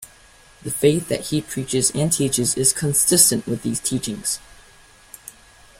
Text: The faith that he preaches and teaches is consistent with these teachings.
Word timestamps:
The 0.63 0.71
faith 0.71 1.09
that 1.09 1.27
he 1.27 1.41
preaches 1.43 1.91
and 1.91 2.11
teaches 2.11 2.57
is 2.57 2.73
consistent 2.73 3.45
with 3.45 3.61
these 3.61 3.79
teachings. 3.79 4.39